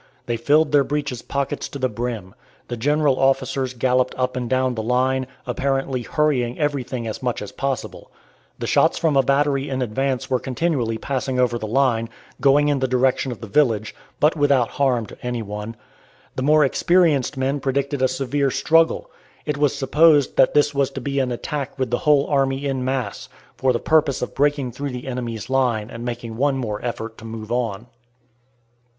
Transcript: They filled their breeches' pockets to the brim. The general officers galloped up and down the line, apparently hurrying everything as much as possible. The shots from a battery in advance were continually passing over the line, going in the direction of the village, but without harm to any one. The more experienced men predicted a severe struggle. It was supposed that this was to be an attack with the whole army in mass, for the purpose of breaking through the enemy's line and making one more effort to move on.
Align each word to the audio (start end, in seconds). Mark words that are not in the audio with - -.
They 0.25 0.35
filled 0.35 0.71
their 0.71 0.83
breeches' 0.83 1.21
pockets 1.21 1.69
to 1.69 1.77
the 1.77 1.87
brim. 1.87 2.33
The 2.69 2.75
general 2.75 3.19
officers 3.19 3.75
galloped 3.75 4.15
up 4.17 4.35
and 4.35 4.49
down 4.49 4.73
the 4.73 4.81
line, 4.81 5.27
apparently 5.45 6.01
hurrying 6.01 6.57
everything 6.57 7.05
as 7.05 7.21
much 7.21 7.39
as 7.39 7.51
possible. 7.51 8.09
The 8.57 8.65
shots 8.65 8.97
from 8.97 9.15
a 9.15 9.21
battery 9.21 9.69
in 9.69 9.83
advance 9.83 10.27
were 10.27 10.39
continually 10.39 10.97
passing 10.97 11.39
over 11.39 11.59
the 11.59 11.67
line, 11.67 12.09
going 12.41 12.67
in 12.67 12.79
the 12.79 12.87
direction 12.87 13.31
of 13.31 13.41
the 13.41 13.47
village, 13.47 13.93
but 14.19 14.35
without 14.35 14.69
harm 14.69 15.05
to 15.05 15.17
any 15.23 15.43
one. 15.43 15.75
The 16.35 16.41
more 16.41 16.65
experienced 16.65 17.37
men 17.37 17.59
predicted 17.59 18.01
a 18.01 18.07
severe 18.07 18.49
struggle. 18.49 19.11
It 19.45 19.59
was 19.59 19.75
supposed 19.75 20.35
that 20.35 20.55
this 20.55 20.73
was 20.73 20.89
to 20.89 20.99
be 21.01 21.19
an 21.19 21.31
attack 21.31 21.77
with 21.77 21.91
the 21.91 21.99
whole 21.99 22.25
army 22.25 22.65
in 22.65 22.83
mass, 22.83 23.29
for 23.55 23.71
the 23.71 23.77
purpose 23.77 24.23
of 24.23 24.33
breaking 24.33 24.71
through 24.71 24.89
the 24.93 25.05
enemy's 25.05 25.47
line 25.47 25.91
and 25.91 26.03
making 26.03 26.37
one 26.37 26.57
more 26.57 26.83
effort 26.83 27.19
to 27.19 27.23
move 27.25 27.51
on. 27.51 27.85